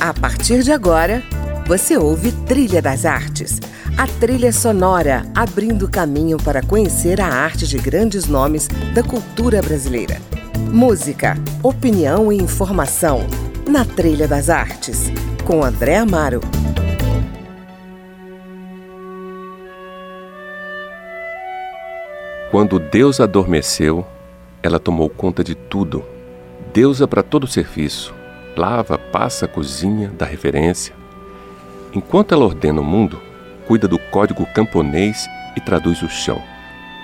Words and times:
A 0.00 0.14
partir 0.14 0.62
de 0.62 0.72
agora, 0.72 1.22
você 1.66 1.94
ouve 1.94 2.32
Trilha 2.32 2.80
das 2.80 3.04
Artes, 3.04 3.60
a 3.98 4.06
trilha 4.06 4.50
sonora 4.50 5.26
abrindo 5.34 5.90
caminho 5.90 6.38
para 6.38 6.62
conhecer 6.62 7.20
a 7.20 7.26
arte 7.26 7.66
de 7.66 7.76
grandes 7.76 8.24
nomes 8.24 8.66
da 8.94 9.02
cultura 9.02 9.60
brasileira. 9.60 10.16
Música, 10.72 11.36
opinião 11.62 12.32
e 12.32 12.36
informação 12.38 13.26
na 13.68 13.84
Trilha 13.84 14.26
das 14.26 14.48
Artes, 14.48 15.12
com 15.44 15.62
André 15.62 15.98
Amaro. 15.98 16.40
Quando 22.50 22.78
Deus 22.78 23.20
adormeceu, 23.20 24.06
ela 24.62 24.80
tomou 24.80 25.10
conta 25.10 25.44
de 25.44 25.54
tudo. 25.54 26.02
Deusa 26.72 27.06
para 27.06 27.22
todo 27.22 27.46
serviço, 27.46 28.14
lava, 28.60 28.98
passa, 28.98 29.48
cozinha, 29.48 30.12
dá 30.18 30.26
referência. 30.26 30.94
Enquanto 31.94 32.34
ela 32.34 32.44
ordena 32.44 32.82
o 32.82 32.84
mundo, 32.84 33.18
cuida 33.66 33.88
do 33.88 33.98
código 33.98 34.44
camponês 34.54 35.26
e 35.56 35.60
traduz 35.60 36.02
o 36.02 36.08
chão. 36.10 36.42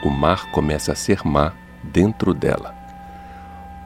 O 0.05 0.11
mar 0.11 0.51
começa 0.51 0.93
a 0.93 0.95
ser 0.95 1.25
mar 1.25 1.57
dentro 1.83 2.35
dela. 2.35 2.75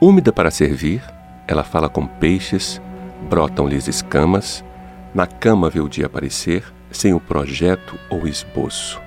Úmida 0.01 0.33
para 0.33 0.51
servir, 0.51 1.01
ela 1.47 1.63
fala 1.63 1.87
com 1.87 2.05
peixes, 2.05 2.81
brotam-lhes 3.29 3.87
escamas, 3.87 4.65
na 5.13 5.25
cama 5.25 5.69
vê 5.69 5.79
o 5.79 5.87
dia 5.87 6.07
aparecer, 6.07 6.65
sem 6.91 7.13
o 7.13 7.21
projeto 7.21 7.97
ou 8.09 8.27
esboço. 8.27 8.99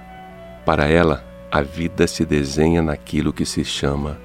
Para 0.64 0.88
ela, 0.88 1.22
a 1.52 1.60
vida 1.60 2.06
se 2.06 2.24
desenha 2.24 2.80
naquilo 2.80 3.32
que 3.32 3.44
se 3.44 3.62
chama 3.62 4.18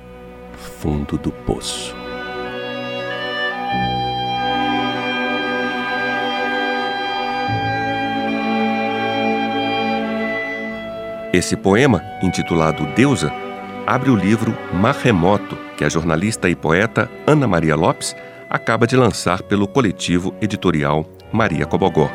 fundo 0.53 1.17
do 1.17 1.31
poço. 1.31 1.98
Esse 11.31 11.55
poema, 11.55 12.01
intitulado 12.23 12.87
Deusa, 12.95 13.31
abre 13.85 14.09
o 14.09 14.15
livro 14.15 14.57
Mar 14.73 14.95
Remoto, 14.95 15.55
que 15.77 15.85
a 15.85 15.89
jornalista 15.89 16.49
e 16.49 16.55
poeta 16.55 17.07
Ana 17.27 17.47
Maria 17.47 17.75
Lopes 17.75 18.15
acaba 18.49 18.87
de 18.87 18.97
lançar 18.97 19.43
pelo 19.43 19.67
coletivo 19.67 20.33
editorial 20.41 21.05
Maria 21.31 21.67
Cobogó. 21.67 22.09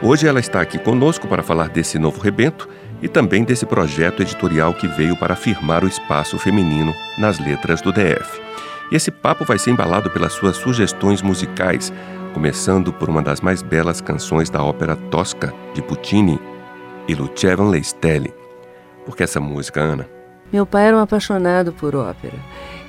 Hoje 0.00 0.26
ela 0.26 0.40
está 0.40 0.62
aqui 0.62 0.78
conosco 0.78 1.28
para 1.28 1.42
falar 1.42 1.68
desse 1.68 1.98
novo 1.98 2.22
rebento 2.22 2.66
e 3.02 3.08
também 3.08 3.44
desse 3.44 3.66
projeto 3.66 4.22
editorial 4.22 4.72
que 4.72 4.88
veio 4.88 5.14
para 5.14 5.34
afirmar 5.34 5.84
o 5.84 5.88
espaço 5.88 6.38
feminino 6.38 6.94
nas 7.18 7.38
letras 7.38 7.82
do 7.82 7.92
DF. 7.92 8.40
E 8.90 8.96
esse 8.96 9.10
papo 9.10 9.44
vai 9.44 9.58
ser 9.58 9.72
embalado 9.72 10.08
pelas 10.08 10.32
suas 10.32 10.56
sugestões 10.56 11.20
musicais, 11.20 11.92
começando 12.32 12.94
por 12.94 13.10
uma 13.10 13.20
das 13.20 13.42
mais 13.42 13.60
belas 13.60 14.00
canções 14.00 14.48
da 14.48 14.62
ópera 14.62 14.96
Tosca 14.96 15.52
de 15.74 15.82
Puccini, 15.82 16.40
e 17.08 17.14
Lucevan 17.14 17.70
Leistelli. 17.70 18.32
Por 19.04 19.16
que 19.16 19.22
essa 19.22 19.40
música, 19.40 19.80
Ana? 19.80 20.08
Meu 20.52 20.66
pai 20.66 20.86
era 20.86 20.96
um 20.96 21.00
apaixonado 21.00 21.72
por 21.72 21.96
ópera. 21.96 22.36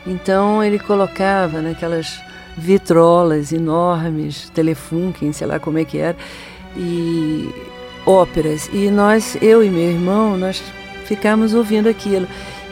Então 0.05 0.63
ele 0.63 0.77
colocava 0.77 1.61
naquelas 1.61 2.21
vitrolas 2.57 3.53
enormes, 3.53 4.49
Telefunken, 4.49 5.31
sei 5.31 5.47
lá 5.47 5.59
como 5.59 5.77
é 5.77 5.85
que 5.85 5.97
era, 5.97 6.17
e 6.75 7.49
óperas. 8.05 8.69
E 8.73 8.89
nós, 8.89 9.37
eu 9.41 9.63
e 9.63 9.69
meu 9.69 9.91
irmão, 9.91 10.37
nós 10.37 10.61
ficamos 11.05 11.53
ouvindo 11.53 11.87
aquilo. 11.87 12.27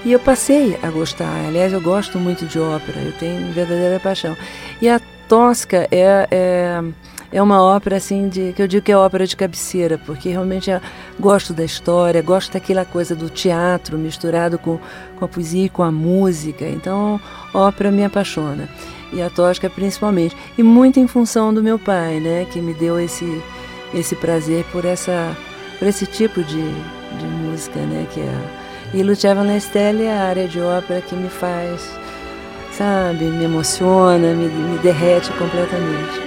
E 0.05 0.11
eu 0.11 0.19
passei 0.19 0.77
a 0.83 0.89
gostar. 0.89 1.45
Aliás, 1.47 1.73
eu 1.73 1.81
gosto 1.81 2.19
muito 2.19 2.45
de 2.45 2.59
ópera, 2.59 2.99
eu 2.99 3.11
tenho 3.13 3.51
verdadeira 3.53 3.99
paixão. 3.99 4.37
E 4.81 4.89
a 4.89 5.01
Tosca 5.27 5.87
é, 5.91 6.27
é 6.31 6.83
é 7.31 7.42
uma 7.42 7.61
ópera 7.61 7.97
assim 7.97 8.30
de 8.30 8.53
que 8.53 8.61
eu 8.61 8.67
digo 8.67 8.86
que 8.86 8.92
é 8.92 8.97
ópera 8.97 9.28
de 9.28 9.36
cabeceira, 9.36 9.97
porque 9.97 10.30
realmente 10.30 10.72
gosto 11.20 11.53
da 11.53 11.64
história, 11.64 12.22
gosto 12.22 12.54
daquela 12.54 12.86
coisa 12.86 13.15
do 13.15 13.30
teatro 13.30 13.98
misturado 13.98 14.58
com, 14.58 14.80
com 15.17 15.26
a 15.26 15.27
poesia 15.27 15.66
e 15.66 15.70
com 15.70 15.83
a 15.83 15.92
música. 15.92 16.66
Então, 16.66 17.20
ópera 17.54 17.92
me 17.92 18.04
apaixona. 18.04 18.70
E 19.11 19.21
a 19.21 19.30
Tosca 19.30 19.70
principalmente. 19.70 20.36
E 20.58 20.64
muito 20.64 20.99
em 20.99 21.08
função 21.08 21.54
do 21.54 21.64
meu 21.64 21.77
pai, 21.80 22.20
né, 22.20 22.45
que 22.52 22.61
me 22.61 22.73
deu 22.73 22.99
esse 22.99 23.42
esse 23.93 24.17
prazer 24.17 24.66
por 24.66 24.83
essa 24.83 25.36
por 25.80 25.87
esse 25.87 26.05
tipo 26.05 26.43
de, 26.43 26.61
de 26.61 27.26
música, 27.26 27.80
né, 27.80 28.05
que 28.11 28.20
é 28.20 28.67
e 28.93 29.04
Luciano 29.04 29.43
Nestelli 29.43 30.04
é 30.04 30.11
a 30.14 30.23
área 30.23 30.48
de 30.48 30.61
ópera 30.61 31.02
que 31.02 31.14
me 31.14 31.30
faz, 31.30 31.82
sabe, 32.71 33.26
me 33.26 33.43
emociona, 33.43 34.33
me, 34.33 34.48
me 34.48 34.77
derrete 34.77 35.30
completamente. 35.33 36.27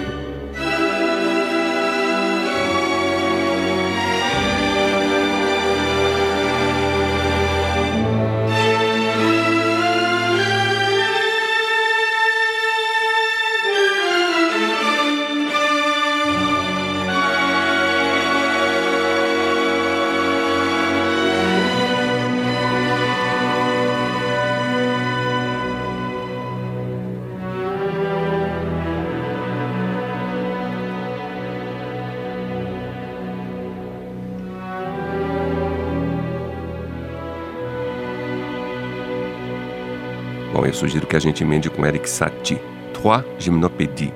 Eu 40.70 40.74
sugiro 40.74 41.06
que 41.06 41.16
a 41.16 41.20
gente 41.20 41.42
emende 41.42 41.68
com 41.68 41.84
Eric 41.84 42.08
Satie, 42.08 42.60
Trois 42.94 43.24
Gymnopédies. 43.38 44.12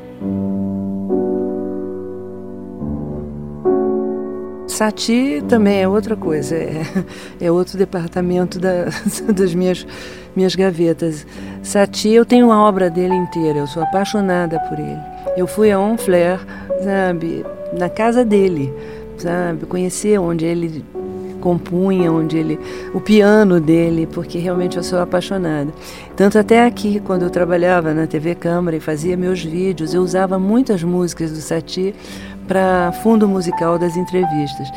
Satie 4.69 5.43
também 5.49 5.83
é 5.83 5.89
outra 5.89 6.17
coisa, 6.17 6.55
é, 6.55 6.83
é 7.41 7.51
outro 7.51 7.77
departamento 7.77 8.59
da, 8.59 8.87
das 9.35 9.53
minhas, 9.55 9.87
minhas 10.35 10.55
gavetas. 10.55 11.27
Satie, 11.63 12.15
eu 12.15 12.25
tenho 12.25 12.47
uma 12.47 12.63
obra 12.63 12.89
dele 12.89 13.15
inteira, 13.15 13.59
eu 13.59 13.67
sou 13.67 13.83
apaixonada 13.83 14.59
por 14.61 14.79
ele. 14.79 15.01
Eu 15.37 15.49
fui 15.49 15.73
a 15.73 15.79
Honfleur, 15.79 16.39
sabe, 16.83 17.45
na 17.77 17.89
casa 17.89 18.25
dele, 18.25 18.73
sabe, 19.19 19.67
conhecer 19.67 20.19
onde 20.19 20.45
ele 20.45 20.85
compunha, 21.45 22.11
onde 22.11 22.39
ele, 22.39 22.59
o 22.95 23.01
piano 23.01 23.61
dele, 23.61 24.09
porque 24.11 24.39
realmente 24.39 24.79
eu 24.79 24.83
sou 24.83 24.99
apaixonada. 24.99 25.71
Tanto 26.17 26.39
até 26.39 26.65
aqui, 26.65 27.01
quando 27.01 27.23
eu 27.23 27.31
trabalhava 27.31 27.93
na 27.93 28.07
TV 28.07 28.35
Câmara 28.35 28.75
e 28.75 28.81
fazia 28.81 29.15
meus 29.15 29.45
vídeos, 29.45 29.93
eu 29.93 30.01
usava 30.01 30.39
muitas 30.39 30.83
músicas 30.83 31.31
do 31.31 31.37
Satie 31.37 31.95
para 32.49 32.93
fundo 33.03 33.29
musical 33.29 33.79
das 33.79 33.95
entrevistas. 33.95 34.69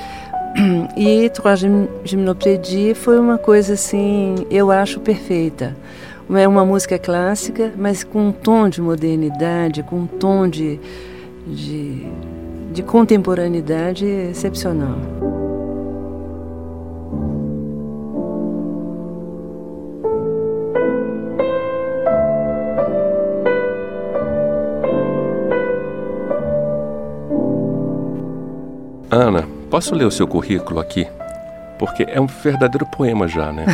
E 0.98 1.30
Trois 1.30 1.62
Gymnopédies 2.04 2.98
foi 2.98 3.20
uma 3.20 3.38
coisa 3.38 3.74
assim, 3.74 4.36
eu 4.50 4.72
acho 4.72 5.00
perfeita. 5.00 5.76
É 6.34 6.48
uma 6.48 6.66
música 6.66 6.98
clássica, 6.98 7.72
mas 7.78 8.04
com 8.04 8.30
um 8.30 8.32
tom 8.32 8.68
de 8.68 8.82
modernidade, 8.82 9.84
com 9.84 9.98
um 9.98 10.08
tom 10.08 10.48
de, 10.48 10.80
de, 11.46 12.08
de 12.74 12.82
contemporaneidade 12.84 14.06
excepcional. 14.06 15.37
Ana, 29.10 29.48
posso 29.70 29.96
ler 29.96 30.06
o 30.06 30.12
seu 30.12 30.28
currículo 30.28 30.80
aqui? 30.80 31.08
Porque 31.80 32.06
é 32.10 32.20
um 32.20 32.28
verdadeiro 32.28 32.86
poema 32.86 33.28
já, 33.28 33.52
né? 33.52 33.66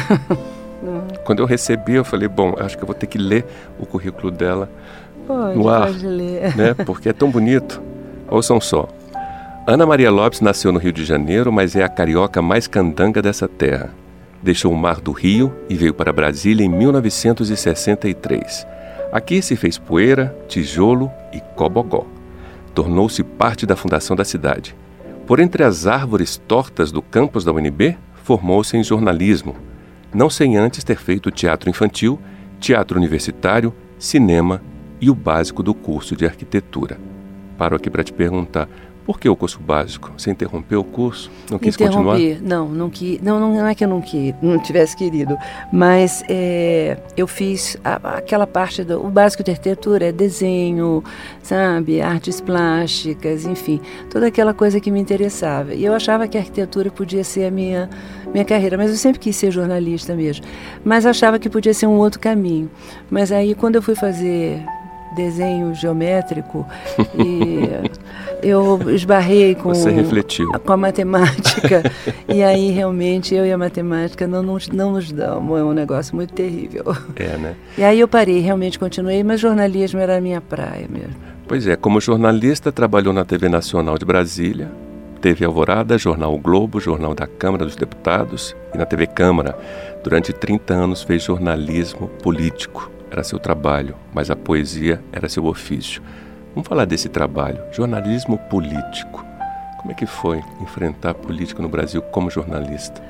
Quando 1.26 1.40
eu 1.40 1.46
recebi, 1.46 1.94
eu 1.94 2.04
falei, 2.04 2.28
bom, 2.28 2.56
acho 2.60 2.78
que 2.78 2.84
eu 2.84 2.88
vou 2.88 2.96
ter 2.96 3.08
que 3.08 3.18
ler 3.18 3.46
o 3.80 3.86
currículo 3.86 4.30
dela 4.30 4.70
pode, 5.26 5.58
no 5.58 5.70
ar, 5.70 5.88
pode 5.88 6.06
ler. 6.06 6.56
né? 6.56 6.74
Porque 6.74 7.10
é 7.10 7.14
tão 7.14 7.32
bonito. 7.32 7.82
Ouçam 8.30 8.60
só. 8.60 8.88
Ana 9.66 9.86
Maria 9.86 10.12
Lopes 10.12 10.42
nasceu 10.42 10.72
no 10.74 10.80
Rio 10.80 10.92
de 10.92 11.06
Janeiro, 11.06 11.52
mas 11.52 11.76
é 11.76 11.84
a 11.84 11.90
carioca 11.90 12.42
mais 12.42 12.68
candanga 12.68 13.22
dessa 13.22 13.48
terra. 13.48 13.92
Deixou 14.42 14.74
o 14.74 14.78
mar 14.78 15.00
do 15.00 15.14
Rio 15.14 15.54
e 15.70 15.76
veio 15.76 15.94
para 15.94 16.12
Brasília 16.12 16.66
em 16.66 16.70
1963. 16.70 18.68
Aqui 19.12 19.42
se 19.42 19.56
fez 19.56 19.78
poeira, 19.78 20.36
tijolo 20.50 21.10
e 21.32 21.40
cobogó. 21.56 22.06
Tornou-se 22.76 23.24
parte 23.24 23.66
da 23.66 23.78
fundação 23.78 24.18
da 24.18 24.26
cidade. 24.26 24.76
Por 25.26 25.40
entre 25.40 25.64
as 25.64 25.88
árvores 25.88 26.36
tortas 26.36 26.92
do 26.92 27.02
campus 27.02 27.46
da 27.46 27.54
UNB, 27.54 27.98
formou-se 28.24 28.76
em 28.76 28.84
jornalismo, 28.84 29.56
não 30.14 30.30
sem 30.30 30.58
antes 30.58 30.84
ter 30.84 30.98
feito 30.98 31.32
teatro 31.32 31.70
infantil, 31.70 32.20
teatro 32.60 32.98
universitário, 32.98 33.74
cinema 33.98 34.62
e 35.00 35.10
o 35.10 35.16
básico 35.16 35.64
do 35.64 35.74
curso 35.74 36.16
de 36.16 36.26
arquitetura. 36.26 37.00
paro 37.58 37.76
aqui 37.76 37.90
para 37.90 38.04
te 38.04 38.12
perguntar: 38.12 38.68
por 39.06 39.20
que 39.20 39.28
o 39.28 39.36
curso 39.36 39.60
básico? 39.60 40.12
Você 40.18 40.32
interrompeu 40.32 40.80
o 40.80 40.84
curso? 40.84 41.30
Não 41.52 41.60
quis 41.60 41.76
Interrompi. 41.76 42.36
continuar? 42.36 42.42
Não, 42.42 42.70
não, 42.70 42.90
que, 42.90 43.20
não, 43.22 43.40
não 43.40 43.68
é 43.68 43.76
que 43.76 43.84
eu 43.84 43.88
não, 43.88 44.02
que, 44.02 44.34
não 44.42 44.58
tivesse 44.58 44.96
querido, 44.96 45.38
mas 45.72 46.24
é, 46.30 46.98
eu 47.18 47.28
fiz 47.28 47.78
a, 47.84 48.18
aquela 48.18 48.48
parte 48.48 48.84
do 48.84 49.04
o 49.06 49.10
básico 49.10 49.44
de 49.44 49.52
arquitetura, 49.52 50.06
é 50.06 50.12
desenho, 50.12 51.04
sabe, 51.42 52.02
artes 52.02 52.40
plásticas, 52.40 53.46
enfim, 53.46 53.82
toda 54.10 54.28
aquela 54.28 54.54
coisa 54.54 54.80
que 54.80 54.90
me 54.90 55.00
interessava. 55.00 55.74
E 55.74 55.84
eu 55.84 55.94
achava 55.94 56.28
que 56.28 56.38
a 56.38 56.42
arquitetura 56.42 56.90
podia 56.90 57.24
ser 57.24 57.46
a 57.46 57.52
minha, 57.52 57.90
minha 58.32 58.46
carreira, 58.46 58.78
mas 58.78 58.90
eu 58.90 58.98
sempre 58.98 59.20
quis 59.20 59.36
ser 59.36 59.52
jornalista 59.52 60.16
mesmo. 60.16 60.46
Mas 60.86 61.06
achava 61.06 61.38
que 61.38 61.50
podia 61.50 61.74
ser 61.74 61.88
um 61.88 61.98
outro 61.98 62.20
caminho. 62.20 62.72
Mas 63.10 63.32
aí, 63.32 63.54
quando 63.54 63.76
eu 63.76 63.82
fui 63.82 63.96
fazer 63.96 64.64
desenho 65.14 65.74
geométrico 65.74 66.66
e 67.16 67.70
eu 68.44 68.80
esbarrei 68.92 69.56
com, 69.56 69.72
com 70.64 70.74
a 70.74 70.78
matemática 70.78 71.84
e 72.28 72.44
aí 72.44 72.72
realmente 72.72 73.34
eu 73.34 73.46
e 73.46 73.52
a 73.52 73.58
matemática 73.58 74.28
não, 74.28 74.44
não, 74.44 74.58
não 74.72 74.92
nos 74.92 75.12
damos, 75.12 75.60
é 75.60 75.64
um 75.64 75.74
negócio 75.74 76.16
muito 76.16 76.34
terrível. 76.34 76.84
É, 77.16 77.38
né? 77.38 77.56
E 77.78 77.84
aí 77.84 78.00
eu 78.00 78.08
parei, 78.08 78.40
realmente 78.40 78.78
continuei, 78.78 79.24
mas 79.24 79.40
jornalismo 79.40 80.00
era 80.00 80.18
a 80.18 80.22
minha 80.22 80.42
praia 80.42 80.88
mesmo. 80.90 81.16
Pois 81.48 81.68
é, 81.68 81.76
como 81.76 82.00
jornalista, 82.00 82.72
trabalhou 82.72 83.14
na 83.14 83.26
TV 83.26 83.50
Nacional 83.50 83.98
de 83.98 84.06
Brasília, 84.06 84.72
TV 85.22 85.46
Alvorada, 85.46 85.98
Jornal 85.98 86.34
o 86.34 86.38
Globo, 86.38 86.80
Jornal 86.80 87.14
da 87.14 87.28
Câmara 87.28 87.66
dos 87.66 87.76
Deputados 87.76 88.56
e 88.74 88.78
na 88.78 88.86
TV 88.86 89.08
Câmara. 89.08 89.58
Durante 90.04 90.34
30 90.34 90.74
anos 90.74 91.04
fez 91.04 91.24
jornalismo 91.24 92.08
político 92.22 92.92
era 93.14 93.24
seu 93.24 93.38
trabalho, 93.38 93.96
mas 94.12 94.32
a 94.32 94.36
poesia 94.36 95.00
era 95.12 95.30
seu 95.30 95.46
ofício. 95.46 96.02
Vamos 96.54 96.68
falar 96.68 96.86
desse 96.86 97.10
trabalho, 97.10 97.64
jornalismo 97.72 98.38
político. 98.38 99.26
Como 99.80 99.92
é 99.92 99.96
que 99.96 100.06
foi 100.06 100.40
enfrentar 100.62 101.10
a 101.10 101.14
política 101.14 101.64
no 101.64 101.68
Brasil 101.68 102.02
como 102.02 102.30
jornalista? 102.30 103.02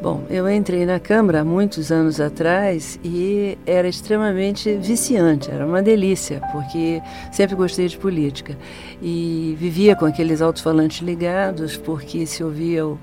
Bom, 0.00 0.22
eu 0.30 0.48
entrei 0.48 0.86
na 0.86 1.00
Câmara 1.00 1.40
há 1.40 1.44
muitos 1.44 1.90
anos 1.90 2.20
atrás 2.20 3.00
e 3.02 3.58
era 3.66 3.88
extremamente 3.88 4.76
viciante, 4.76 5.50
era 5.50 5.66
uma 5.66 5.82
delícia, 5.82 6.40
porque 6.52 7.02
sempre 7.32 7.56
gostei 7.56 7.88
de 7.88 7.98
política. 7.98 8.56
E 9.02 9.56
vivia 9.58 9.96
com 9.96 10.06
aqueles 10.06 10.40
alto-falantes 10.40 11.00
ligados, 11.00 11.76
porque 11.76 12.26
se 12.26 12.44
ouvia 12.44 12.86
o, 12.86 12.96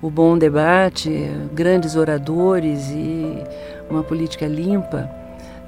o 0.00 0.08
bom 0.08 0.38
debate, 0.38 1.30
grandes 1.52 1.94
oradores 1.94 2.88
e 2.88 3.36
uma 3.90 4.02
política 4.02 4.46
limpa 4.46 5.20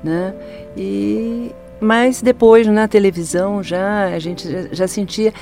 né? 0.02 0.34
E 0.76 1.52
mas 1.82 2.22
depois 2.22 2.66
na 2.66 2.86
televisão 2.88 3.62
já 3.62 4.06
a 4.06 4.18
gente 4.18 4.50
já, 4.50 4.68
já 4.72 4.88
sentia 4.88 5.32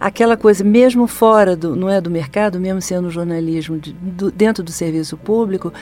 aquela 0.00 0.36
coisa 0.36 0.62
mesmo 0.64 1.06
fora 1.06 1.56
do 1.56 1.74
não 1.74 1.88
é 1.88 2.00
do 2.00 2.10
mercado, 2.10 2.60
mesmo 2.60 2.82
sendo 2.82 3.10
jornalismo 3.10 3.78
de, 3.78 3.92
do, 3.92 4.30
dentro 4.30 4.62
do 4.62 4.70
serviço 4.70 5.16
público, 5.16 5.72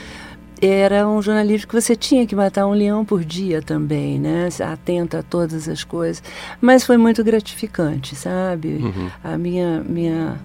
era 0.61 1.07
um 1.07 1.21
jornalismo 1.21 1.67
que 1.67 1.73
você 1.73 1.95
tinha 1.95 2.25
que 2.25 2.35
matar 2.35 2.65
um 2.65 2.71
leão 2.71 3.03
por 3.03 3.23
dia 3.25 3.61
também, 3.61 4.17
né? 4.17 4.47
Atenta 4.61 5.19
a 5.19 5.23
todas 5.23 5.67
as 5.67 5.83
coisas. 5.83 6.23
Mas 6.61 6.85
foi 6.85 6.95
muito 6.95 7.21
gratificante, 7.23 8.15
sabe? 8.15 8.79
Uhum. 8.81 9.09
A 9.21 9.37
minha, 9.37 9.83
minha 9.85 10.39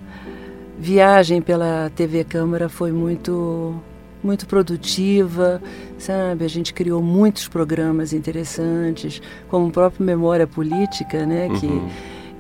viagem 0.77 1.41
pela 1.41 1.91
TV 1.95 2.25
Câmara 2.25 2.69
foi 2.69 2.91
muito 2.91 3.81
muito 4.29 4.47
produtiva, 4.47 5.63
sabe? 5.97 6.45
A 6.45 6.49
gente 6.49 6.75
criou 6.75 7.03
muitos 7.03 7.49
programas 7.49 8.13
interessantes, 8.13 9.23
como 9.49 9.69
o 9.69 9.71
próprio 9.71 10.05
Memória 10.05 10.47
Política, 10.47 11.25
né? 11.25 11.47
Uhum. 11.47 11.89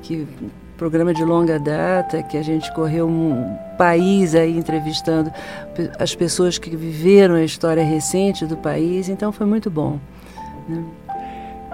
Que, 0.03 0.27
que 0.27 0.29
programa 0.77 1.15
de 1.15 1.25
longa 1.25 1.59
data, 1.59 2.23
que 2.23 2.37
a 2.37 2.43
gente 2.43 2.71
correu 2.75 3.09
um 3.09 3.57
país 3.79 4.35
aí 4.35 4.57
entrevistando 4.57 5.33
as 5.99 6.15
pessoas 6.15 6.59
que 6.59 6.77
viveram 6.77 7.37
a 7.37 7.43
história 7.43 7.83
recente 7.83 8.45
do 8.45 8.57
país, 8.57 9.09
então 9.09 9.33
foi 9.33 9.47
muito 9.47 9.71
bom. 9.71 9.99
Né? 10.69 10.85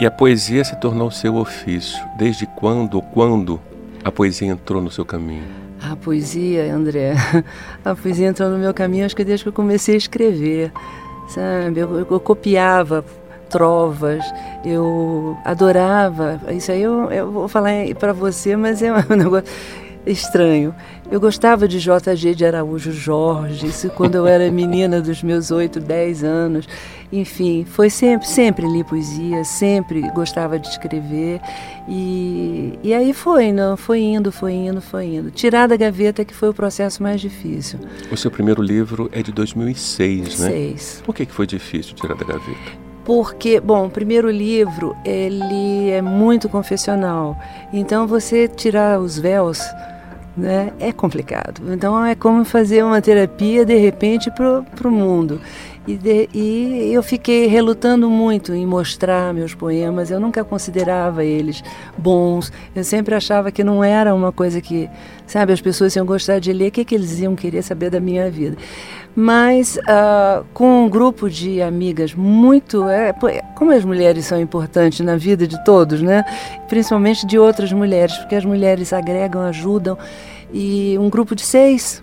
E 0.01 0.07
a 0.07 0.11
poesia 0.13 0.63
se 0.65 0.77
tornou 0.77 1.11
seu 1.11 1.35
ofício. 1.35 2.01
Desde 2.17 2.47
quando 2.47 3.03
quando 3.03 3.61
a 4.05 4.13
poesia 4.13 4.49
entrou 4.49 4.81
no 4.81 4.93
seu 4.93 5.05
caminho? 5.05 5.45
A 5.91 5.97
poesia, 5.97 6.75
André, 6.75 7.15
a 7.85 7.95
poesia 7.95 8.29
entrou 8.29 8.49
no 8.49 8.59
meu 8.59 8.73
caminho 8.73 9.05
acho 9.05 9.15
que 9.15 9.25
desde 9.25 9.45
que 9.45 9.49
eu 9.49 9.53
comecei 9.53 9.95
a 9.95 9.99
escrever, 9.99 10.73
sabe? 11.29 11.81
Eu, 11.81 11.99
eu, 11.99 12.07
eu 12.11 12.21
copiava 12.21 13.05
trovas, 13.51 14.25
eu 14.65 15.37
adorava. 15.45 16.41
Isso 16.51 16.73
aí 16.73 16.83
eu, 16.83 17.11
eu 17.13 17.31
vou 17.31 17.49
falar 17.49 17.71
para 17.99 18.13
você, 18.13 18.57
mas 18.57 18.83
é 18.83 18.91
um 19.11 19.17
negócio 19.17 19.53
estranho. 20.07 20.75
Eu 21.11 21.21
gostava 21.21 21.69
de 21.69 21.79
J.G. 21.79 22.35
de 22.35 22.45
Araújo 22.45 22.91
Jorge, 22.91 23.67
isso 23.67 23.91
quando 23.91 24.17
eu 24.17 24.27
era 24.27 24.51
menina 24.51 25.01
dos 25.01 25.23
meus 25.23 25.51
8, 25.51 25.81
10 25.81 26.25
anos. 26.25 26.69
Enfim, 27.15 27.65
foi 27.65 27.89
sempre, 27.89 28.27
sempre 28.27 28.67
li 28.67 28.83
poesia, 28.83 29.45
sempre 29.45 30.01
gostava 30.11 30.59
de 30.59 30.67
escrever. 30.67 31.41
E, 31.89 32.77
e 32.83 32.93
aí 32.93 33.13
foi, 33.13 33.53
não, 33.53 33.77
foi 33.77 34.01
indo, 34.01 34.33
foi 34.33 34.53
indo, 34.53 34.81
foi 34.81 35.07
indo. 35.07 35.31
Tirar 35.31 35.69
da 35.69 35.77
gaveta 35.77 36.25
que 36.25 36.35
foi 36.35 36.49
o 36.49 36.55
processo 36.55 37.01
mais 37.01 37.21
difícil. 37.21 37.79
O 38.11 38.17
seu 38.17 38.33
primeiro 38.33 38.61
livro 38.61 39.09
é 39.13 39.23
de 39.23 39.31
2006, 39.31 40.41
né? 40.41 40.49
Seis. 40.49 41.03
Por 41.07 41.15
que, 41.15 41.25
que 41.25 41.33
foi 41.33 41.47
difícil 41.47 41.95
tirar 41.95 42.17
da 42.17 42.25
gaveta? 42.25 42.85
porque, 43.05 43.61
bom, 43.61 43.87
o 43.87 43.91
primeiro 43.91 44.31
livro, 44.31 44.97
ele 45.05 45.91
é 45.91 46.01
muito 46.01 46.49
confessional. 46.49 47.39
Então 47.71 48.07
você 48.07 48.49
tirar 48.49 48.99
os 48.99 49.19
véus 49.19 49.61
né, 50.37 50.73
é 50.81 50.93
complicado. 50.93 51.63
Então 51.73 52.05
é 52.05 52.15
como 52.15 52.45
fazer 52.45 52.85
uma 52.85 53.01
terapia 53.01 53.65
de 53.65 53.77
repente 53.77 54.31
para 54.31 54.89
o 54.89 54.91
mundo. 54.91 55.41
E, 55.87 55.97
de, 55.97 56.31
e, 56.33 56.91
eu 56.95 57.03
fiquei 57.03 57.47
relutando 57.47 58.09
muito 58.09 58.55
em 58.55 58.65
mostrar 58.65 59.35
meus 59.35 59.55
poemas. 59.55 60.11
Eu 60.11 60.19
nunca 60.19 60.43
considerava 60.43 61.23
eles 61.23 61.63
bons. 61.97 62.51
Eu 62.75 62.83
sempre 62.83 63.15
achava 63.15 63.53
que 63.53 63.63
não 63.63 63.85
era 63.85 64.15
uma 64.15 64.33
coisa 64.33 64.63
que, 64.63 64.89
sabe, 65.27 65.53
as 65.53 65.61
pessoas 65.61 65.95
iam 65.95 66.07
gostar 66.07 66.39
de 66.39 66.53
ler. 66.55 66.69
O 66.69 66.73
que, 66.73 66.85
que 66.87 66.95
eles 66.95 67.19
iam 67.19 67.37
querer 67.37 67.63
saber 67.63 67.91
da 67.91 68.01
minha 68.01 68.31
vida? 68.31 68.57
Mas 69.17 69.77
uh, 69.77 70.45
com 70.53 70.85
um 70.85 70.89
grupo 70.89 71.31
de 71.31 71.63
amigas 71.63 72.15
muito. 72.15 72.89
É, 72.89 73.15
como 73.55 73.71
as 73.71 73.85
mulheres 73.85 74.27
são 74.27 74.41
importantes 74.41 75.01
na 75.01 75.17
vida 75.17 75.47
de 75.47 75.63
todos, 75.65 76.03
né? 76.03 76.25
Principalmente 76.69 77.25
de 77.25 77.39
outras 77.39 77.73
mulheres, 77.73 78.17
porque 78.19 78.35
as 78.35 78.45
mulheres 78.45 78.93
agregam, 78.93 79.43
ajudam. 79.43 79.97
E 80.53 80.97
um 80.99 81.09
grupo 81.09 81.35
de 81.35 81.43
seis 81.43 82.03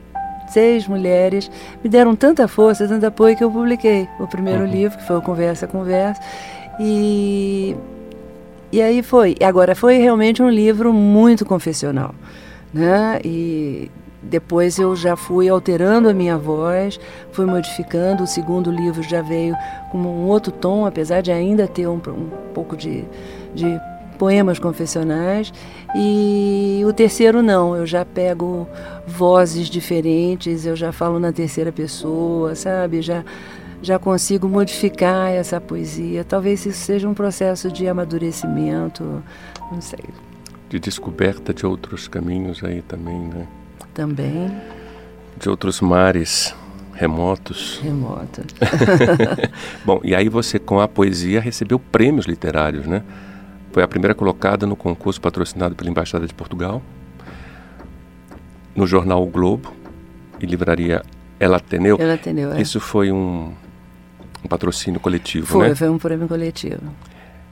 seis 0.51 0.86
mulheres 0.86 1.50
me 1.82 1.89
deram 1.89 2.15
tanta 2.15 2.48
força, 2.48 2.88
tanto 2.88 3.06
apoio 3.06 3.38
que 3.38 3.44
eu 3.44 3.50
publiquei 3.50 4.08
o 4.20 4.27
primeiro 4.27 4.63
uhum. 4.63 4.72
livro, 4.72 4.98
que 4.98 5.08
foi 5.08 5.18
o 5.18 5.22
Conversa 5.22 5.65
Conversa. 5.65 6.22
E, 6.80 7.75
e 8.72 8.82
aí 8.82 9.01
foi. 9.01 9.36
Agora, 9.44 9.75
foi 9.75 9.98
realmente 9.98 10.44
um 10.44 10.50
livro 10.50 10.91
muito 10.91 11.46
confessional. 11.46 12.13
Né? 12.74 13.20
E 13.24 13.91
depois 14.22 14.78
eu 14.78 14.96
já 14.96 15.16
fui 15.16 15.50
alterando 15.50 16.08
a 16.08 16.13
minha 16.13 16.38
voz, 16.38 17.00
fui 17.32 17.46
modificando. 17.46 18.24
O 18.24 18.28
segundo 18.28 18.72
livro 18.72 19.01
já 19.01 19.22
veio 19.22 19.56
com 19.92 19.98
um 19.98 20.28
outro 20.28 20.51
tom, 20.51 20.86
apesar 20.86 21.22
de 21.22 21.32
ainda 21.32 21.68
ter 21.68 21.88
um, 21.88 21.96
um 21.96 22.30
pouco 22.54 22.78
de, 22.78 23.04
de 23.56 23.82
poemas 24.20 24.60
confessionais. 24.60 25.51
E 25.96 26.84
o 26.86 26.94
terceiro 26.94 27.42
não, 27.42 27.75
eu 27.75 27.88
já 27.88 28.06
pego 28.06 28.68
vozes 29.08 29.68
diferentes, 29.68 30.66
eu 30.66 30.75
já 30.75 30.92
falo 30.92 31.20
na 31.20 31.32
terceira 31.32 31.72
pessoa, 31.72 32.54
sabe? 32.54 33.01
Já 33.01 33.24
já 33.82 33.98
consigo 33.98 34.48
modificar 34.48 35.32
essa 35.32 35.60
poesia. 35.60 36.24
Talvez 36.24 36.63
isso 36.68 36.78
seja 36.78 37.10
um 37.10 37.16
processo 37.16 37.72
de 37.72 37.88
amadurecimento, 37.88 39.24
não 39.72 39.82
sei. 39.82 40.06
De 40.70 40.80
descoberta 40.80 41.51
de 41.51 41.66
outros 41.66 42.08
caminhos 42.08 42.63
aí 42.63 42.84
também, 42.84 43.20
né? 43.20 43.48
Também. 43.93 44.51
De 45.38 45.50
outros 45.50 45.81
mares 45.81 46.55
remotos. 46.93 47.79
Remotos. 47.81 48.45
Bom, 49.83 50.00
e 50.03 50.13
aí 50.13 50.29
você 50.29 50.60
com 50.60 50.79
a 50.79 50.88
poesia 50.88 51.41
recebeu 51.41 51.79
prêmios 51.79 52.25
literários, 52.25 52.86
né? 52.86 53.03
Foi 53.71 53.81
a 53.81 53.88
primeira 53.88 54.13
colocada 54.13 54.67
no 54.67 54.75
concurso 54.75 55.19
patrocinado 55.19 55.75
pela 55.75 55.89
Embaixada 55.89 56.27
de 56.27 56.33
Portugal, 56.33 56.81
no 58.75 58.86
jornal 58.86 59.24
o 59.24 59.25
Globo 59.25 59.74
e 60.39 60.45
livraria 60.45 61.01
El 61.39 61.55
Ateneu. 61.55 61.98
El 62.00 62.12
Ateneu, 62.12 62.53
é. 62.53 62.62
Isso 62.62 62.79
foi 62.79 63.12
um, 63.12 63.53
um 64.43 64.48
patrocínio 64.48 65.00
coletivo, 65.00 65.48
foi, 65.48 65.69
né? 65.69 65.75
Foi, 65.75 65.89
um 65.89 65.98
prêmio 65.98 66.27
coletivo. 66.27 66.81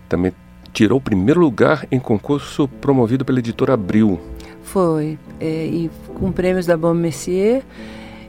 Também 0.08 0.34
tirou 0.70 0.98
o 0.98 1.02
primeiro 1.02 1.40
lugar 1.40 1.86
em 1.92 2.00
concurso 2.00 2.68
promovido 2.68 3.26
pela 3.26 3.40
editora 3.40 3.74
Abril. 3.74 4.20
Foi, 4.64 5.18
é, 5.40 5.66
e 5.66 5.92
com 6.20 6.32
prêmios 6.32 6.66
da 6.66 6.78
Bom 6.78 6.94
Mercier. 6.94 7.64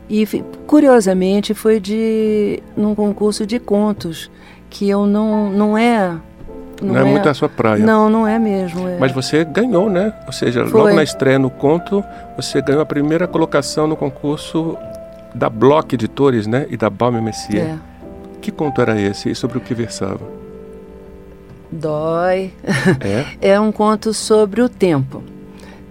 E 0.09 0.27
curiosamente 0.67 1.55
foi 1.55 1.79
de 1.79 2.61
num 2.77 2.95
concurso 2.95 3.47
de 3.47 3.61
contos 3.61 4.31
que 4.69 4.89
eu 4.89 5.07
não 5.07 5.51
não 5.51 5.79
é 5.79 6.17
não, 6.83 6.95
não 6.95 6.97
é, 6.97 7.01
é, 7.01 7.05
muito 7.05 7.29
a 7.29 7.35
sua 7.35 7.49
praia. 7.49 7.85
Não, 7.85 8.09
não 8.09 8.27
é 8.27 8.39
mesmo. 8.39 8.89
É. 8.89 8.99
Mas 8.99 9.13
você 9.13 9.45
ganhou, 9.45 9.89
né? 9.91 10.13
Ou 10.27 10.33
seja, 10.33 10.67
Foi. 10.67 10.81
logo 10.81 10.95
na 10.95 11.03
estreia 11.03 11.39
no 11.39 11.51
conto, 11.51 12.03
você 12.37 12.61
ganhou 12.63 12.83
a 12.83 12.87
primeira 12.87 13.29
colocação 13.29 13.87
no 13.87 13.97
concurso 13.97 14.77
da 15.35 15.49
Block 15.49 15.95
Editores, 15.95 16.47
né? 16.47 16.67
E 16.71 16.77
da 16.77 16.91
Baume 16.91 17.21
Messier. 17.21 17.67
É. 17.67 17.79
Que 18.41 18.51
conto 18.51 18.81
era 18.81 18.99
esse 18.99 19.31
e 19.31 19.35
sobre 19.35 19.59
o 19.59 19.61
que 19.61 19.75
versava? 19.75 20.21
Dói. 21.71 22.53
É? 23.41 23.53
é 23.55 23.61
um 23.61 23.71
conto 23.71 24.13
sobre 24.13 24.63
o 24.63 24.69
tempo 24.69 25.23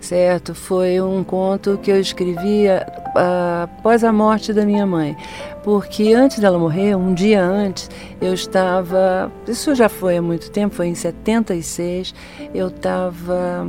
certo? 0.02 0.56
Foi 0.56 1.00
um 1.02 1.24
conto 1.24 1.78
que 1.82 1.92
eu 1.92 2.00
escrevia 2.00 2.88
ah, 3.16 3.64
após 3.64 4.04
a 4.04 4.12
morte 4.12 4.54
da 4.54 4.66
minha 4.66 4.86
mãe, 4.86 5.16
porque 5.64 6.14
antes 6.14 6.40
dela 6.40 6.58
morrer, 6.58 6.96
um 6.96 7.14
dia 7.14 7.44
antes, 7.44 7.90
eu 8.22 8.34
estava. 8.34 9.32
Isso 9.48 9.76
já 9.76 9.90
foi 9.90 10.18
há 10.18 10.22
muito 10.22 10.50
tempo, 10.52 10.76
foi 10.76 10.88
em 10.88 10.96
76, 10.96 12.14
eu 12.54 12.68
estava 12.68 13.68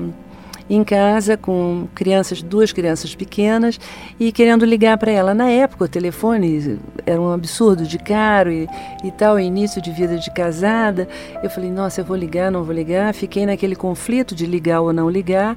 em 0.71 0.85
casa 0.85 1.37
com 1.37 1.89
crianças, 1.97 2.41
duas 2.41 2.73
crianças 2.73 3.13
pequenas 3.13 3.79
e 4.21 4.31
querendo 4.31 4.65
ligar 4.65 4.97
para 4.97 5.11
ela. 5.11 5.35
Na 5.35 5.51
época 5.51 5.85
o 5.85 5.89
telefone 5.89 6.79
era 7.05 7.21
um 7.21 7.33
absurdo 7.33 7.85
de 7.85 7.99
caro 7.99 8.53
e, 8.53 8.69
e 9.03 9.11
tal, 9.11 9.39
início 9.39 9.83
de 9.83 9.91
vida 9.91 10.17
de 10.17 10.31
casada. 10.31 11.09
Eu 11.43 11.51
falei, 11.51 11.71
nossa, 11.71 12.03
eu 12.03 12.05
vou 12.05 12.17
ligar, 12.17 12.53
não 12.53 12.63
vou 12.63 12.73
ligar. 12.73 13.13
Fiquei 13.13 13.45
naquele 13.45 13.75
conflito 13.75 14.33
de 14.33 14.47
ligar 14.47 14.81
ou 14.81 14.93
não 14.93 15.11
ligar 15.11 15.57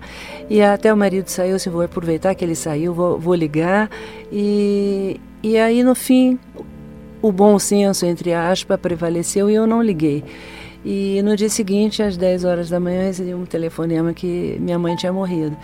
e 0.50 0.63
até 0.63 0.91
o 0.91 0.98
marido 0.98 1.27
saiu, 1.27 1.58
assim, 1.58 1.70
vou 1.70 1.84
aproveitar 1.84 2.34
que 2.34 2.43
ele 2.43 2.55
saiu, 2.55 2.91
vou, 2.91 3.20
vou 3.20 3.36
ligar 3.36 3.91
e, 4.32 5.22
e 5.43 5.60
aí 5.60 5.84
no 5.84 5.93
fim 5.93 6.39
o 7.22 7.32
bom 7.32 7.58
senso, 7.60 8.05
entre 8.05 8.34
aspas, 8.34 8.79
prevaleceu 8.79 9.50
e 9.50 9.53
eu 9.53 9.67
não 9.67 9.82
liguei. 9.82 10.24
E 10.86 11.22
no 11.22 11.36
dia 11.36 11.50
seguinte, 11.50 12.04
às 12.04 12.18
10 12.18 12.44
horas 12.44 12.70
da 12.70 12.80
manhã, 12.80 13.02
eu 13.02 13.08
recebi 13.08 13.34
um 13.34 13.46
telefonema 13.46 14.13
que 14.13 14.58
minha 14.60 14.78
mãe 14.78 14.96
tinha 14.96 15.13
morrido. 15.13 15.56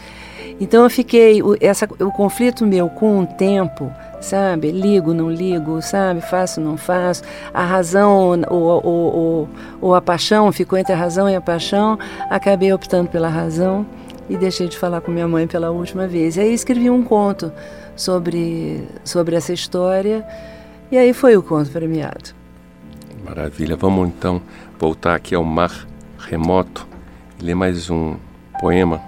Então 0.62 0.84
eu 0.84 0.90
fiquei, 0.90 1.44
o, 1.44 1.56
essa, 1.60 1.86
o 2.00 2.12
conflito 2.12 2.66
meu 2.66 2.90
com 2.90 3.22
o 3.22 3.28
tempo, 3.28 3.92
sabe? 4.22 4.72
Ligo, 4.72 5.14
não 5.14 5.30
ligo, 5.30 5.82
sabe? 5.82 6.22
Faço, 6.22 6.62
não 6.62 6.78
faço. 6.78 7.24
A 7.54 7.64
razão 7.64 8.46
ou, 8.50 8.82
ou, 8.84 9.16
ou, 9.16 9.50
ou 9.82 9.96
a 9.96 10.02
paixão, 10.02 10.52
ficou 10.52 10.78
entre 10.78 10.94
a 10.94 10.98
razão 10.98 11.30
e 11.30 11.36
a 11.36 11.42
paixão. 11.42 12.00
Acabei 12.30 12.72
optando 12.72 13.10
pela 13.10 13.28
razão 13.28 13.86
e 14.30 14.38
deixei 14.38 14.68
de 14.68 14.78
falar 14.78 15.02
com 15.02 15.12
minha 15.12 15.28
mãe 15.28 15.48
pela 15.48 15.70
última 15.70 16.08
vez. 16.08 16.38
E 16.38 16.42
aí 16.42 16.54
escrevi 16.54 16.90
um 16.90 17.04
conto 17.04 17.52
sobre, 17.96 18.88
sobre 19.04 19.36
essa 19.36 19.52
história 19.52 20.26
e 20.92 20.98
aí 20.98 21.14
foi 21.14 21.36
o 21.36 21.44
conto 21.44 21.70
premiado. 21.70 22.39
Maravilha. 23.30 23.76
Vamos 23.76 24.08
então 24.08 24.42
voltar 24.80 25.14
aqui 25.14 25.36
ao 25.36 25.44
mar 25.44 25.88
remoto 26.18 26.88
e 27.40 27.46
ler 27.46 27.54
mais 27.54 27.88
um 27.88 28.16
poema. 28.60 29.00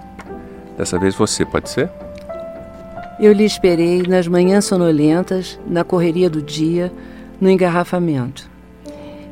Dessa 0.78 0.96
vez 0.96 1.16
você, 1.16 1.44
pode 1.44 1.68
ser? 1.68 1.90
Eu 3.18 3.32
lhe 3.32 3.44
esperei 3.44 4.04
nas 4.04 4.28
manhãs 4.28 4.64
sonolentas, 4.64 5.58
na 5.66 5.82
correria 5.82 6.30
do 6.30 6.40
dia, 6.40 6.92
no 7.40 7.50
engarrafamento. 7.50 8.48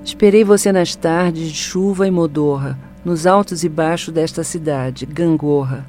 Esperei 0.04 0.42
você 0.42 0.73
nas 0.73 0.97
tardes 0.97 1.50
de 1.50 1.54
chuva 1.54 2.09
e 2.09 2.11
modorra, 2.11 2.76
nos 3.04 3.28
altos 3.28 3.62
e 3.62 3.68
baixos 3.68 4.12
desta 4.12 4.42
cidade, 4.42 5.06
gangorra. 5.06 5.87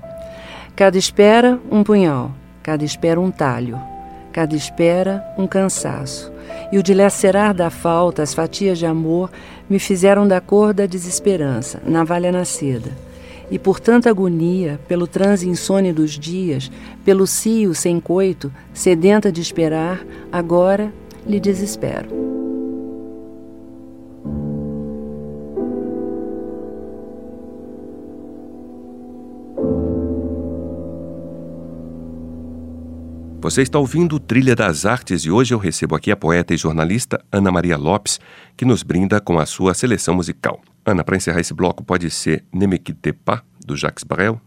Cada 0.76 0.98
espera, 1.00 1.60
um 1.72 1.84
punhal, 1.84 2.32
cada 2.62 2.86
espera, 2.86 3.20
um 3.20 3.32
talho, 3.32 3.82
cada 4.32 4.56
espera, 4.56 5.24
um 5.38 5.46
cansaço 5.46 6.32
e 6.72 6.78
o 6.78 6.84
dilacerar 6.84 7.54
da 7.54 7.70
falta, 7.70 8.24
as 8.24 8.34
fatias 8.34 8.80
de 8.80 8.86
amor, 8.86 9.30
me 9.70 9.78
fizeram 9.78 10.28
da 10.28 10.40
cor 10.40 10.74
da 10.74 10.86
desesperança, 10.86 11.82
navalha 11.86 12.32
nascida. 12.32 12.92
E 13.50 13.60
por 13.60 13.82
tanta 13.82 14.10
agonia, 14.10 14.80
pelo 14.88 15.06
transe 15.06 15.48
insone 15.48 15.92
dos 15.92 16.12
dias, 16.12 16.72
pelo 17.04 17.28
cio 17.28 17.76
sem 17.76 18.00
coito, 18.00 18.52
sedenta 18.74 19.30
de 19.30 19.42
esperar, 19.42 20.06
agora 20.32 20.94
lhe 21.28 21.40
desespero. 21.40 22.31
Você 33.52 33.64
está 33.64 33.78
ouvindo 33.78 34.18
Trilha 34.18 34.56
das 34.56 34.86
Artes 34.86 35.26
e 35.26 35.30
hoje 35.30 35.54
eu 35.54 35.58
recebo 35.58 35.94
aqui 35.94 36.10
a 36.10 36.16
poeta 36.16 36.54
e 36.54 36.58
jornalista 36.58 37.22
Ana 37.30 37.52
Maria 37.52 37.76
Lopes, 37.76 38.18
que 38.56 38.64
nos 38.64 38.82
brinda 38.82 39.20
com 39.20 39.38
a 39.38 39.46
sua 39.46 39.74
seleção 39.74 40.16
musical. 40.16 40.62
Ana, 40.86 41.04
para 41.04 41.18
encerrar 41.18 41.42
esse 41.42 41.54
bloco, 41.54 41.84
pode 41.84 42.10
ser 42.10 42.46
Ne 42.54 42.66
me 42.66 42.80
quitte 42.80 43.12
pas, 43.12 43.42
do 43.60 43.76
Jacques 43.76 44.06
Brel? 44.06 44.40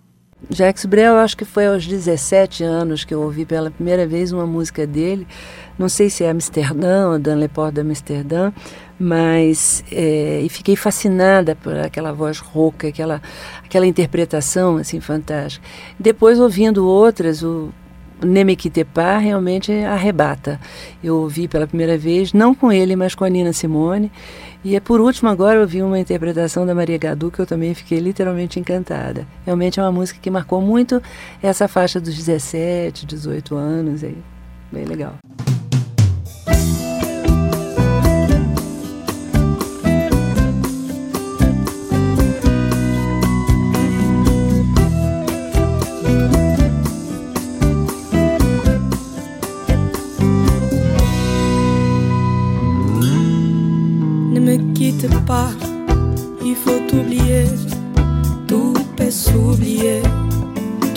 Jacques 0.48 0.86
Brel, 0.86 1.16
acho 1.16 1.36
que 1.36 1.44
foi 1.44 1.66
aos 1.66 1.86
17 1.86 2.64
anos 2.64 3.04
que 3.04 3.12
eu 3.12 3.20
ouvi 3.20 3.44
pela 3.44 3.70
primeira 3.70 4.06
vez 4.06 4.32
uma 4.32 4.46
música 4.46 4.86
dele. 4.86 5.26
Não 5.78 5.90
sei 5.90 6.08
se 6.08 6.24
é 6.24 6.30
Amsterdã 6.30 7.10
ou 7.10 7.18
Dan 7.18 7.36
Leport 7.36 7.74
de 7.74 7.82
Amsterdã, 7.82 8.52
mas 8.98 9.84
é, 9.92 10.40
e 10.40 10.48
fiquei 10.48 10.76
fascinada 10.76 11.54
por 11.54 11.76
aquela 11.76 12.10
voz 12.14 12.38
rouca, 12.38 12.88
aquela, 12.88 13.20
aquela 13.62 13.86
interpretação 13.86 14.78
assim 14.78 14.98
fantástica. 14.98 15.66
Depois 16.00 16.40
ouvindo 16.40 16.86
outras, 16.86 17.42
o 17.42 17.70
Nemekitepa 18.22 19.18
realmente 19.18 19.72
arrebata. 19.72 20.60
Eu 21.02 21.16
ouvi 21.16 21.48
pela 21.48 21.66
primeira 21.66 21.98
vez, 21.98 22.32
não 22.32 22.54
com 22.54 22.72
ele, 22.72 22.96
mas 22.96 23.14
com 23.14 23.24
a 23.24 23.28
Nina 23.28 23.52
Simone. 23.52 24.10
E 24.64 24.74
é 24.76 24.80
por 24.80 25.00
último 25.00 25.28
agora 25.28 25.56
eu 25.56 25.62
ouvi 25.62 25.82
uma 25.82 25.98
interpretação 25.98 26.64
da 26.64 26.74
Maria 26.74 26.96
Gadu 26.96 27.30
que 27.30 27.38
eu 27.38 27.46
também 27.46 27.74
fiquei 27.74 27.98
literalmente 27.98 28.58
encantada. 28.58 29.26
Realmente 29.44 29.78
é 29.78 29.82
uma 29.82 29.92
música 29.92 30.18
que 30.20 30.30
marcou 30.30 30.62
muito 30.62 31.02
essa 31.42 31.68
faixa 31.68 32.00
dos 32.00 32.14
17, 32.14 33.04
18 33.04 33.54
anos. 33.54 34.02
Aí. 34.02 34.16
Bem 34.72 34.84
legal. 34.84 35.14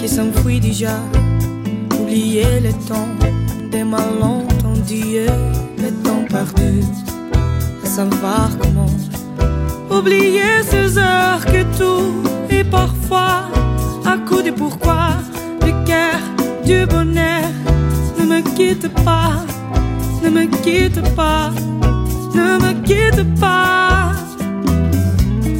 Qui 0.07 0.13
s'enfuit 0.13 0.59
déjà, 0.59 0.99
oublier 1.99 2.59
le 2.61 2.71
temps. 2.87 3.09
Des 3.71 3.83
malentendus, 3.83 5.27
le 5.77 5.91
temps 6.03 6.23
perdu, 6.29 6.81
à 7.83 7.85
savoir 7.85 8.49
comment 8.61 8.89
oublier 9.91 10.63
ces 10.63 10.97
heures 10.97 11.45
que 11.45 11.63
tout 11.77 12.23
est 12.49 12.63
parfois 12.63 13.49
à 14.05 14.17
coup 14.17 14.41
de 14.41 14.51
pourquoi, 14.51 15.09
du 15.65 15.73
cœur, 15.85 16.19
du 16.63 16.85
bonheur, 16.85 17.49
ne 18.17 18.25
me 18.25 18.41
quitte 18.55 18.87
pas, 19.03 19.43
ne 20.23 20.29
me 20.29 20.45
quitte 20.63 21.01
pas 21.15 21.51
ne 22.33 22.59
me 22.63 22.73
quitte 22.85 23.39
pas. 23.39 24.11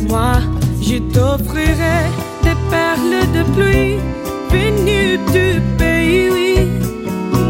Moi, 0.08 0.34
je 0.82 0.98
t'offrirai 1.12 2.00
des 2.44 2.56
perles 2.70 3.26
de 3.36 3.44
pluie 3.54 4.17
venues 4.52 5.18
du 5.32 5.62
pays, 5.78 6.30
oui. 6.36 6.68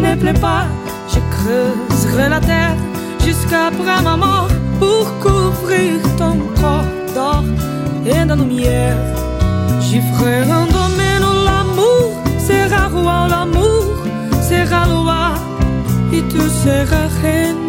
Ne 0.01 0.15
plaît 0.15 0.39
pas, 0.39 0.65
je 1.13 1.19
creuserai 1.35 2.29
la 2.29 2.39
terre 2.39 2.75
jusqu'après 3.25 4.01
ma 4.03 4.15
mort 4.17 4.49
pour 4.79 5.05
couvrir 5.19 5.93
ton 6.17 6.37
corps 6.61 6.91
d'or 7.15 7.43
et 8.05 8.25
de 8.25 8.33
lumière. 8.33 8.97
J'y 9.81 10.01
ferai 10.01 10.41
un 10.59 10.65
domaine 10.79 11.23
où 11.29 11.35
l'amour 11.47 12.07
sera 12.47 12.87
roi, 12.87 13.27
l'amour 13.29 13.85
sera 14.49 14.85
loi 14.87 15.33
et 16.13 16.21
tout 16.31 16.49
sera 16.63 17.03
reine. 17.21 17.67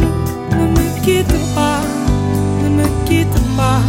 Ne 0.58 0.64
me 0.76 1.04
quitte 1.04 1.38
pas, 1.54 1.80
ne 2.62 2.68
me 2.78 2.87
quitte 3.06 3.40
pas, 3.56 3.80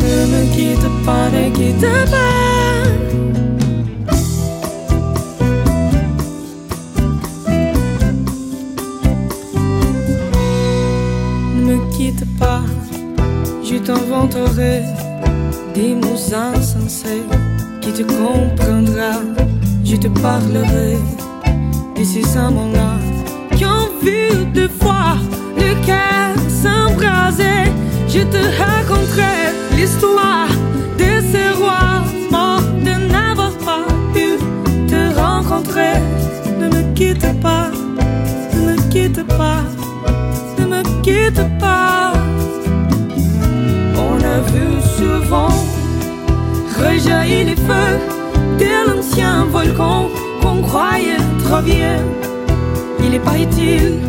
ne 0.00 0.14
me 0.32 0.42
quitte 0.54 0.88
pas, 1.04 1.28
ne 1.30 1.50
quitte 1.56 2.10
pas. 2.10 2.53
T'inventerai 13.84 14.82
des 15.74 15.94
mots 15.94 16.32
insensés 16.32 17.22
qui 17.82 17.92
te 17.92 18.02
comprendra. 18.02 19.20
Je 19.84 19.96
te 19.96 20.08
parlerai 20.08 20.96
de 21.96 22.02
ces 22.02 22.36
amants-là 22.36 22.96
qui 23.56 23.64
ont 23.66 23.90
vu 24.02 24.46
deux 24.54 24.70
fois 24.80 25.16
le 25.56 25.74
cœur 25.84 26.34
s'embraser. 26.48 27.72
Je 28.08 28.20
te 28.20 28.40
raconterai 28.62 29.52
l'histoire 29.76 30.48
de 30.98 31.10
ces 31.30 31.50
rois 31.60 32.04
morts 32.30 32.68
de 32.86 33.12
n'avoir 33.12 33.52
pas 33.68 33.86
pu 34.14 34.38
te 34.88 35.20
rencontrer. 35.20 35.96
Ne 36.58 36.68
me 36.68 36.94
quitte 36.94 37.40
pas, 37.40 37.68
ne 38.54 38.60
me 38.66 38.76
quitte 38.90 39.22
pas, 39.36 39.62
ne 40.58 40.64
me 40.66 40.82
quitte 41.02 41.42
pas. 41.60 41.83
A 44.94 45.00
vu 45.00 45.24
souvent 45.24 45.48
rejaillir 46.78 47.46
les 47.46 47.56
feux 47.56 47.98
de 48.58 48.88
l'ancien 48.88 49.44
volcan 49.46 50.08
qu'on 50.40 50.62
croyait 50.62 51.16
trop 51.44 51.60
vieux. 51.60 52.02
Il 53.00 53.14
est 53.14 53.20
pas 53.20 53.38
utile 53.38 54.00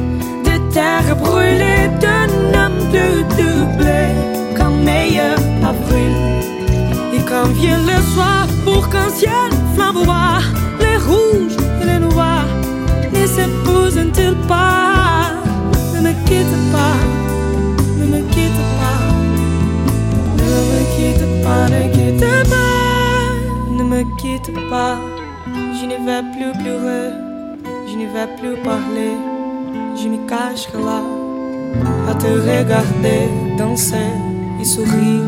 de 0.43 0.73
terre 0.73 1.15
brûlée, 1.17 1.89
de 2.01 2.51
n'homme 2.51 2.89
plus 2.91 3.23
doublé 3.37 4.07
comme 4.55 4.83
meilleur 4.83 5.37
avril. 5.63 6.13
Et 7.13 7.21
quand 7.27 7.47
vient 7.53 7.79
le 7.79 8.01
soir 8.13 8.47
pour 8.63 8.89
qu'un 8.89 9.09
ciel 9.09 9.49
flamboie, 9.75 10.39
les 10.79 10.97
rouges 10.97 11.57
et 11.81 11.85
les 11.85 11.99
noirs 11.99 12.47
ne 13.13 13.25
s'épousent-ils 13.27 14.35
pas? 14.47 15.31
Ne 15.93 16.01
me 16.01 16.13
quitte 16.25 16.57
pas, 16.71 16.97
ne 26.05 26.11
vais 26.11 26.31
plus 26.37 26.63
pleurer, 26.63 27.13
je 27.87 27.95
ne 27.97 28.05
vais 28.13 28.27
plus 28.39 28.61
parler, 28.63 29.13
je 29.95 30.07
me 30.07 30.27
cache 30.27 30.67
là 30.73 31.01
à 32.09 32.13
te 32.13 32.27
regarder 32.27 33.29
danser 33.57 34.11
et 34.61 34.65
sourire. 34.65 35.23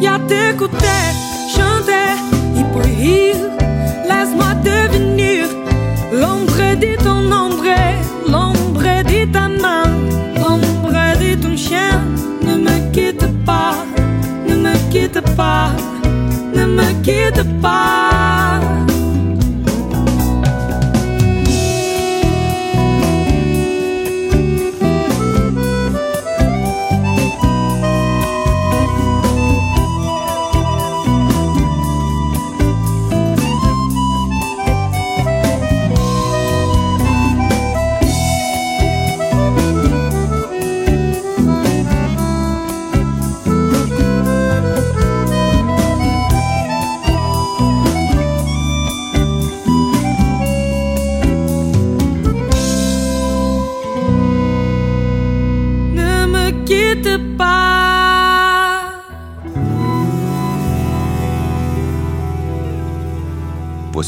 Et 0.00 0.06
à 0.06 0.18
t'écouter, 0.28 1.06
chanter 1.54 2.14
et 2.56 2.64
pour 2.72 2.82
rire. 2.82 3.36
Laisse-moi 4.08 4.54
devenir 4.64 5.46
l'ombre 6.12 6.76
de 6.84 6.96
ton 7.02 7.22
ombre, 7.44 7.74
l'ombre 8.28 9.02
de 9.12 9.32
ta 9.32 9.48
main, 9.48 9.90
l'ombre 10.36 11.02
de 11.20 11.34
ton 11.42 11.56
chien. 11.56 12.00
Ne 12.46 12.54
me 12.56 12.92
quitte 12.92 13.26
pas, 13.44 13.74
ne 14.48 14.54
me 14.54 14.74
quitte 14.92 15.20
pas, 15.36 15.70
ne 16.54 16.64
me 16.64 17.02
quitte 17.02 17.60
pas. 17.60 18.09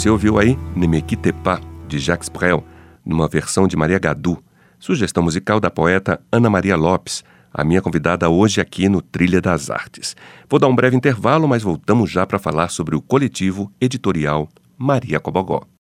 Você 0.03 0.11
ouviu 0.11 0.37
aí 0.37 0.59
Ne 0.75 0.89
me 0.89 1.01
quitte 1.01 1.33
pas, 1.33 1.61
de 1.87 1.97
Jacques 1.97 2.29
Brel, 2.29 2.65
numa 3.07 3.29
versão 3.29 3.69
de 3.69 3.77
Maria 3.77 4.01
Gadu, 4.01 4.37
sugestão 4.77 5.23
musical 5.23 5.61
da 5.61 5.71
poeta 5.71 6.21
Ana 6.33 6.51
Maria 6.51 6.75
Lopes, 6.75 7.23
a 7.55 7.63
minha 7.63 7.81
convidada 7.81 8.29
hoje 8.29 8.61
aqui 8.61 8.89
no 8.89 9.01
Trilha 9.01 9.41
das 9.41 9.71
Artes. 9.71 10.17
Vou 10.51 10.59
dar 10.59 10.67
um 10.67 10.75
breve 10.75 10.97
intervalo, 10.97 11.47
mas 11.47 11.63
voltamos 11.63 12.11
já 12.11 12.27
para 12.27 12.41
falar 12.41 12.69
sobre 12.69 12.97
o 12.97 13.01
coletivo 13.01 13.71
editorial 13.81 14.49
Maria 14.77 15.21
Cobogó. 15.21 15.63